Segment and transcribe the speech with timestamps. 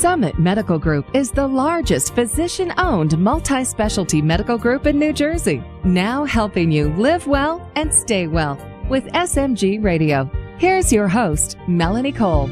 [0.00, 5.62] Summit Medical Group is the largest physician owned multi specialty medical group in New Jersey.
[5.84, 8.56] Now helping you live well and stay well
[8.88, 10.30] with SMG Radio.
[10.56, 12.48] Here's your host, Melanie Cole.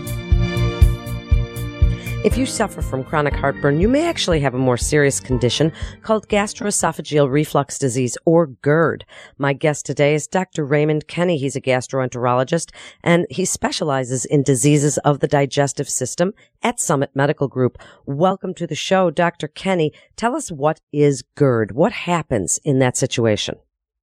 [2.24, 5.72] If you suffer from chronic heartburn, you may actually have a more serious condition
[6.02, 9.04] called gastroesophageal reflux disease or GERD.
[9.38, 10.64] My guest today is Dr.
[10.64, 11.38] Raymond Kenny.
[11.38, 12.72] He's a gastroenterologist
[13.04, 17.78] and he specializes in diseases of the digestive system at Summit Medical Group.
[18.04, 19.46] Welcome to the show, Dr.
[19.46, 19.92] Kenny.
[20.16, 21.70] Tell us what is GERD?
[21.70, 23.54] What happens in that situation?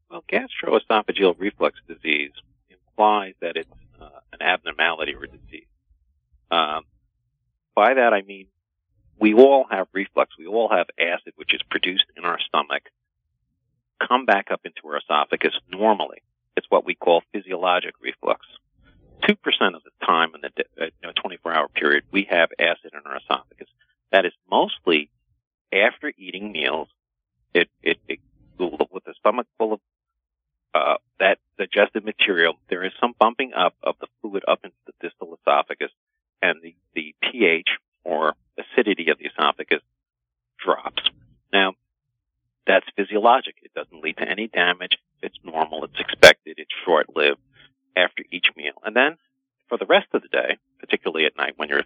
[0.10, 2.32] Well, gastroesophageal reflux disease
[2.70, 3.70] implies that it's
[4.00, 5.68] uh, an abnormality or disease.
[6.50, 6.84] Um,
[7.76, 8.48] by that I mean
[9.20, 10.32] we all have reflux.
[10.38, 12.84] We all have acid, which is produced in our stomach,
[14.06, 16.22] come back up into our esophagus normally.
[16.58, 18.46] It's what we call physiologic reflux.
[19.24, 19.32] 2%
[19.76, 20.50] of the time in the
[20.82, 23.68] uh, you know, 24 hour period, we have acid in our esophagus.
[24.12, 25.10] That is mostly
[25.74, 26.90] after eating meals.
[27.54, 28.20] It, it, it
[28.58, 29.80] with the stomach full of
[30.74, 34.94] uh, that digested material, there is some bumping up of the fluid up into the
[35.02, 35.92] distal esophagus
[36.41, 37.70] and the, the pH
[38.04, 39.82] or acidity of the esophagus
[40.58, 41.04] drops.
[41.52, 41.74] Now,
[42.68, 43.55] that's physiologic.
[43.64, 44.98] It doesn't lead to any damage.
[45.22, 45.86] It's normal.
[45.86, 46.55] It's expected.
[46.58, 47.40] It's short lived
[47.96, 48.74] after each meal.
[48.84, 49.18] And then
[49.70, 51.84] for the rest of the day, particularly at night when you're,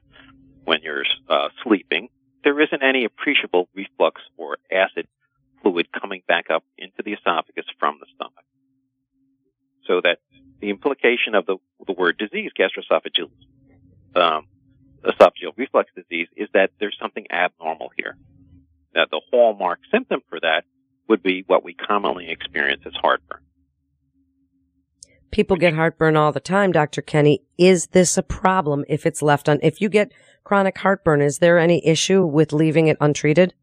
[0.64, 2.10] when you're uh, sleeping,
[2.44, 5.08] there isn't any appreciable reflux or acid
[5.62, 8.46] fluid coming back up into the esophagus from the stomach.
[9.86, 10.20] So that
[10.62, 13.30] the implication of the, the word disease, gastroesophageal
[14.16, 14.48] um,
[15.04, 18.18] esophageal reflux disease is that there's something abnormal here.
[18.94, 20.64] Now, the hallmark symptom for that
[21.08, 23.42] would be what we commonly experience as heartburn.
[25.32, 27.02] People get heartburn all the time, Dr.
[27.02, 27.44] Kenny.
[27.58, 30.12] Is this a problem if it's left on, if you get
[30.44, 33.54] chronic heartburn, is there any issue with leaving it untreated?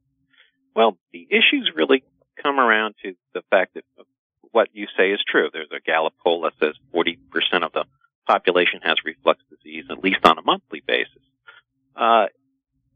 [0.77, 2.05] Well, the issues really
[2.41, 3.85] come around to the fact that
[4.53, 5.49] what you say is true.
[5.53, 7.19] There's a Gallup poll that says 40%
[7.65, 7.85] of the
[8.27, 11.23] population has reflux disease, at least on a monthly basis.
[11.97, 12.27] Uh,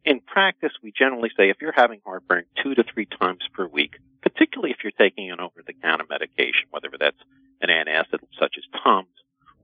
[0.04, 3.94] in practice, we generally say if you're having heartburn two to three times per week,
[4.22, 7.16] particularly if you're taking an over-the-counter medication, whether that's
[7.60, 9.08] an antacid such as Tums,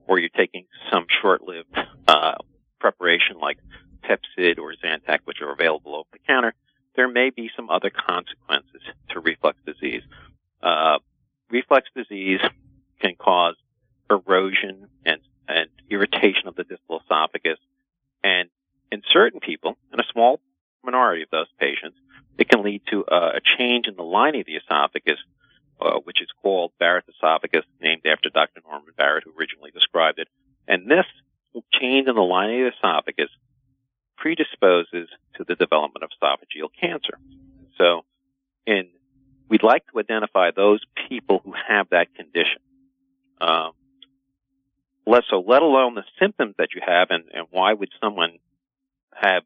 [0.07, 1.75] or you're taking some short-lived
[2.07, 2.35] uh,
[2.79, 3.57] preparation like
[4.03, 6.53] Pepcid or Zantac, which are available over the counter,
[6.95, 10.01] there may be some other consequences to reflux disease.
[10.61, 10.97] Uh,
[11.49, 12.39] reflux disease
[13.01, 13.55] can cause
[14.09, 17.59] erosion and and irritation of the distal esophagus.
[18.21, 18.49] And
[18.91, 20.41] in certain people, in a small
[20.83, 21.97] minority of those patients,
[22.37, 25.19] it can lead to uh, a change in the lining of the esophagus,
[25.81, 28.61] uh, which is called Barrett's esophagus, named after Dr.
[28.67, 30.27] Norman Barrett, who originally described it.
[30.67, 31.05] And this
[31.73, 33.29] change in the lining of the esophagus
[34.17, 37.17] predisposes to the development of esophageal cancer.
[37.77, 38.03] So,
[38.65, 38.89] in
[39.49, 42.59] we'd like to identify those people who have that condition.
[43.39, 43.71] Um,
[45.29, 48.39] so let alone the symptoms that you have and, and why would someone
[49.13, 49.43] have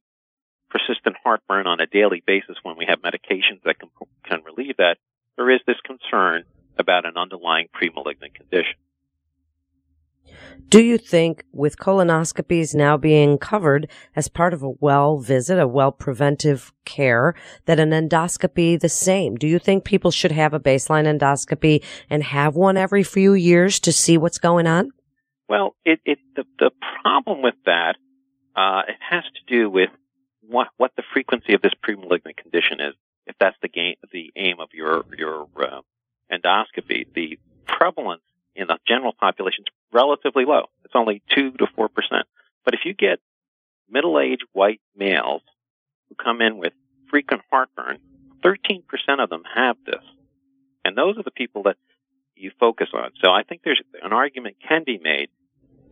[0.71, 3.89] persistent heartburn on a daily basis when we have medications that can,
[4.23, 4.95] can relieve that,
[5.35, 6.43] there is this concern
[6.77, 8.75] about an underlying premalignant condition.
[10.69, 15.67] Do you think with colonoscopies now being covered as part of a well visit, a
[15.67, 19.35] well preventive care, that an endoscopy the same?
[19.35, 23.79] Do you think people should have a baseline endoscopy and have one every few years
[23.81, 24.91] to see what's going on?
[25.49, 26.71] Well, it, it the, the
[27.01, 27.97] problem with that
[28.55, 29.89] uh, it has to do with
[30.51, 32.93] what what the frequency of this premalignant condition is.
[33.25, 35.81] If that's the game, the aim of your your uh,
[36.31, 38.23] endoscopy, the prevalence
[38.55, 40.65] in the general population is relatively low.
[40.83, 42.27] It's only two to four percent.
[42.65, 43.19] But if you get
[43.89, 45.41] middle-aged white males
[46.09, 46.73] who come in with
[47.09, 47.97] frequent heartburn,
[48.43, 48.83] 13%
[49.19, 50.03] of them have this.
[50.85, 51.77] And those are the people that
[52.35, 53.11] you focus on.
[53.21, 55.29] So I think there's an argument can be made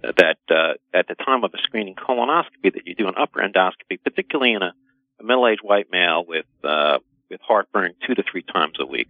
[0.01, 4.01] that uh, at the time of a screening colonoscopy that you do an upper endoscopy,
[4.03, 4.73] particularly in a,
[5.19, 6.99] a middle-aged white male with uh,
[7.29, 9.09] with heartburn two to three times a week.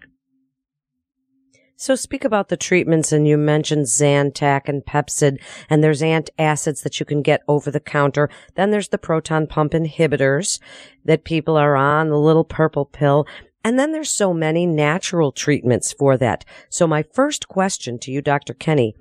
[1.82, 5.40] So speak about the treatments, and you mentioned Zantac and Pepcid,
[5.70, 8.30] and there's antacids that you can get over the counter.
[8.56, 10.60] Then there's the proton pump inhibitors
[11.06, 13.26] that people are on, the little purple pill.
[13.64, 16.44] And then there's so many natural treatments for that.
[16.70, 18.54] So my first question to you, Dr.
[18.54, 18.94] Kenny,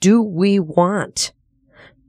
[0.00, 1.32] do we want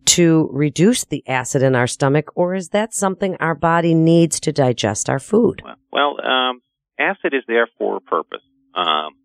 [0.07, 4.51] to reduce the acid in our stomach, or is that something our body needs to
[4.51, 5.61] digest our food?
[5.91, 6.61] Well, um,
[6.99, 8.41] acid is there for a purpose.
[8.73, 9.15] Um,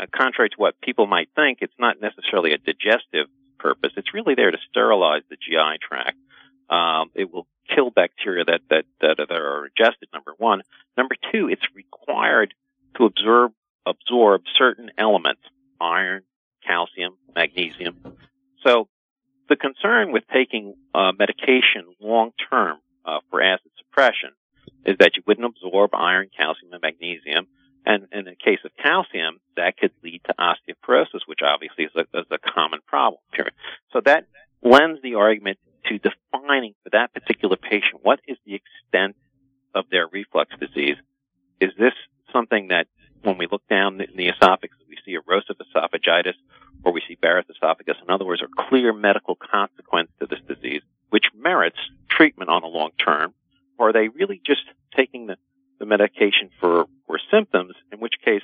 [0.00, 3.26] uh, contrary to what people might think, it's not necessarily a digestive
[3.58, 3.92] purpose.
[3.96, 6.16] It's really there to sterilize the GI tract.
[6.70, 10.62] Um, it will kill bacteria that, that, that, that are ingested, number one.
[10.96, 12.54] Number two, it's required
[12.96, 13.52] to absorb,
[13.86, 15.42] absorb certain elements,
[15.80, 16.22] iron,
[16.66, 17.96] calcium, magnesium.
[18.64, 18.88] So
[19.48, 24.30] the concern with taking uh, medication long term uh, for acid suppression
[24.84, 27.46] is that you wouldn't absorb iron, calcium, and magnesium.
[27.84, 32.18] And in the case of calcium, that could lead to osteoporosis, which obviously is a,
[32.18, 33.20] is a common problem.
[33.92, 34.26] So that
[34.62, 39.16] lends the argument to defining for that particular patient what is the extent
[39.74, 40.96] of their reflux disease.
[41.60, 41.94] Is this
[42.32, 42.88] something that
[43.22, 46.34] when we look down in the esophagus, we see erosive esophagitis
[46.84, 50.82] or we see Barrett's esophagus, in other words, a clear medical consequence to this disease,
[51.10, 51.78] which merits
[52.08, 53.34] treatment on a long term,
[53.78, 54.62] or are they really just
[54.96, 55.36] taking the,
[55.78, 58.42] the medication for, for symptoms, in which case,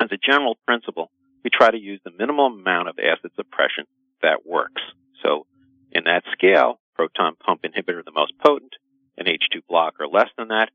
[0.00, 1.10] as a general principle,
[1.44, 3.84] we try to use the minimum amount of acid suppression
[4.22, 4.82] that works.
[5.22, 5.46] So
[5.92, 8.74] in that scale, proton pump inhibitor the most potent,
[9.16, 10.70] an H2 blocker less than that,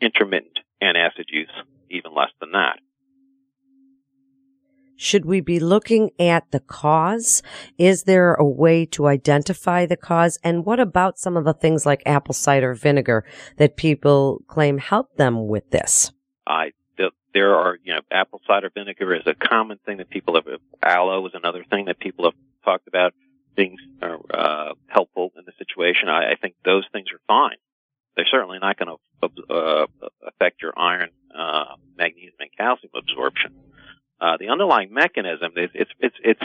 [0.00, 1.50] intermittent antacid use
[1.90, 2.78] even less than that.
[5.02, 7.42] Should we be looking at the cause?
[7.76, 10.38] Is there a way to identify the cause?
[10.44, 13.24] And what about some of the things like apple cider vinegar
[13.56, 16.12] that people claim help them with this?
[16.46, 16.70] I
[17.34, 20.46] there are, you know, apple cider vinegar is a common thing that people have.
[20.84, 22.34] Aloe is another thing that people have
[22.64, 23.12] talked about
[23.56, 26.10] being uh, helpful in the situation.
[26.10, 27.56] I, I think those things are fine.
[28.14, 29.86] They're certainly not going to uh,
[30.24, 33.52] affect your iron, uh, magnesium, and calcium absorption.
[34.22, 36.40] Uh, the underlying mechanism is it's it's it's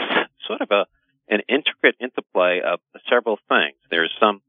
[0.48, 0.86] sort of a
[1.28, 3.76] an intricate interplay of several things.
[3.88, 4.42] There's some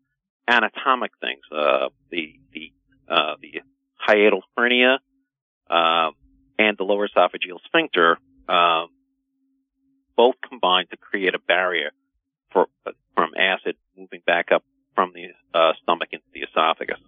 [0.47, 2.71] anatomic things, uh, the the
[3.07, 3.61] uh, the
[4.07, 4.97] hiatal hernia
[5.69, 6.09] uh,
[6.57, 8.17] and the lower esophageal sphincter,
[8.47, 8.87] um,
[10.15, 11.91] both combine to create a barrier
[12.51, 12.65] for
[13.13, 14.63] from acid moving back up
[14.95, 16.99] from the uh, stomach into the esophagus.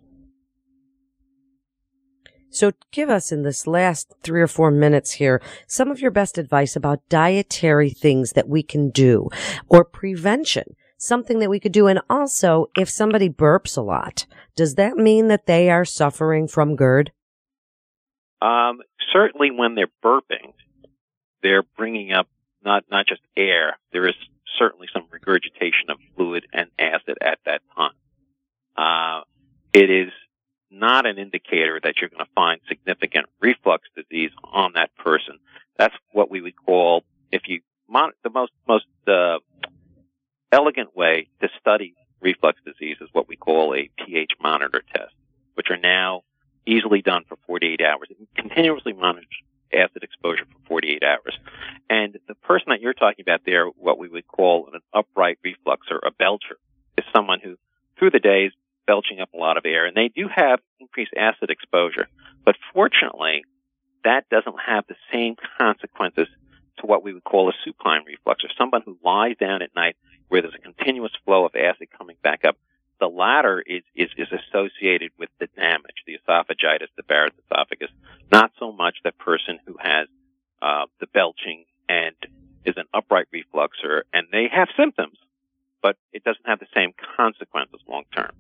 [2.52, 6.38] So give us in this last three or four minutes here some of your best
[6.38, 9.30] advice about dietary things that we can do
[9.70, 11.88] or prevention, something that we could do.
[11.88, 14.26] And also, if somebody burps a lot,
[14.56, 17.12] does that mean that they are suffering from GERD?
[18.42, 18.80] Um,
[19.14, 20.54] certainly when they're burping,
[21.42, 22.28] they're bringing up
[22.64, 23.78] not, not just air.
[23.94, 24.16] There is
[24.60, 27.92] certainly some regurgitation of fluid and acid at that time.
[28.76, 29.24] Uh,
[29.74, 30.12] it is
[30.72, 35.40] not an indicator that you're going to find significant reflux disease on that person.
[35.78, 39.40] That's what we would call, if you, the most, most, uh,
[40.52, 45.14] elegant way to study reflux disease is what we call a pH monitor test,
[45.56, 46.22] which are now
[46.66, 48.08] easily done for 48 hours.
[48.10, 49.28] It continuously monitors
[49.74, 51.38] acid exposure for 48 hours.
[51.90, 55.88] And the person that you're talking about there, what we would call an upright reflux
[55.90, 56.58] or a belcher,
[56.98, 57.56] is someone who
[57.98, 58.54] through the day is
[58.92, 59.86] belching up a lot of air.
[59.86, 62.08] And they do have increased acid exposure.
[62.44, 63.44] But fortunately,
[64.04, 66.28] that doesn't have the same consequences
[66.80, 69.96] to what we would call a supine reflux or someone who lies down at night
[70.28, 72.58] where there's a continuous flow of acid coming back up.
[73.00, 77.92] The latter is, is, is associated with the damage, the esophagitis, the Barrett's esophagus,
[78.30, 80.08] not so much the person who has
[80.62, 82.16] uh, the belching and
[82.66, 85.18] is an upright refluxer, and they have symptoms,
[85.82, 88.32] but it doesn't have the same consequences long term.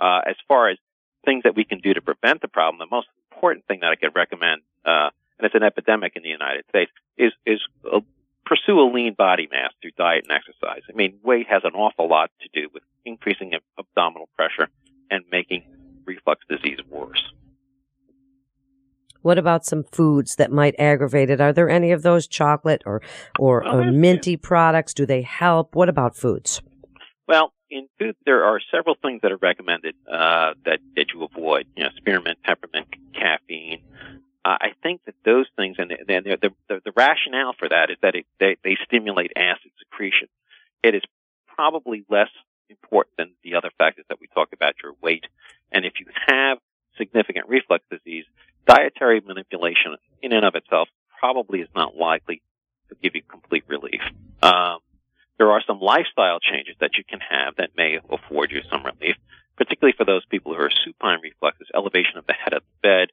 [0.00, 0.78] Uh, as far as
[1.24, 3.96] things that we can do to prevent the problem, the most important thing that I
[3.96, 8.00] could recommend, uh, and it's an epidemic in the United States, is is uh,
[8.44, 10.82] pursue a lean body mass through diet and exercise.
[10.88, 14.68] I mean, weight has an awful lot to do with increasing abdominal pressure
[15.10, 15.64] and making
[16.06, 17.22] reflux disease worse.
[19.22, 21.40] What about some foods that might aggravate it?
[21.40, 23.02] Are there any of those chocolate or
[23.38, 24.94] or, well, or minty products?
[24.94, 25.74] Do they help?
[25.74, 26.62] What about foods?
[27.26, 31.66] Well, in food, there are several things that are recommended uh, that that you avoid.
[31.76, 33.82] You know, spearmint, peppermint, caffeine.
[34.44, 37.96] Uh, I think that those things, and the, the, the, the rationale for that is
[38.02, 40.28] that it, they, they stimulate acid secretion.
[40.82, 41.02] It is
[41.54, 42.30] probably less
[42.70, 45.24] important than the other factors that we talk about, your weight.
[45.72, 46.58] And if you have
[46.96, 48.24] significant reflux disease,
[48.66, 52.40] dietary manipulation in and of itself probably is not likely
[52.88, 54.00] to give you complete relief.
[54.42, 54.78] Um,
[55.38, 59.16] there are some lifestyle changes that you can have that may afford you some relief,
[59.56, 63.08] particularly for those people who are supine refluxers, elevation of the head of the bed,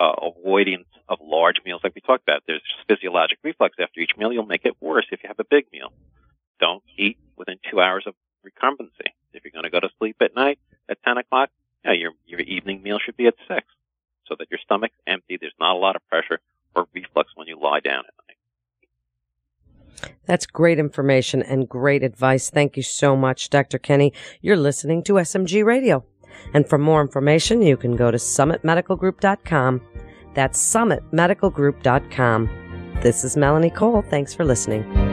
[0.00, 2.42] uh, avoidance of large meals like we talked about.
[2.46, 4.32] There's physiologic reflux after each meal.
[4.32, 5.92] You'll make it worse if you have a big meal.
[6.60, 8.14] Don't eat within two hours of
[8.46, 9.12] recumbency.
[9.32, 10.58] If you're going to go to sleep at night
[10.88, 11.50] at 10 o'clock,
[11.84, 13.66] yeah, your, your evening meal should be at 6
[14.26, 15.36] so that your stomach's empty.
[15.40, 16.40] There's not a lot of pressure
[16.74, 18.27] or reflux when you lie down at night.
[20.26, 22.50] That's great information and great advice.
[22.50, 23.78] Thank you so much, Dr.
[23.78, 24.12] Kenny.
[24.40, 26.04] You're listening to SMG Radio.
[26.54, 29.80] And for more information, you can go to summitmedicalgroup.com.
[30.34, 32.50] That's summitmedicalgroup.com.
[33.02, 34.02] This is Melanie Cole.
[34.02, 35.07] Thanks for listening.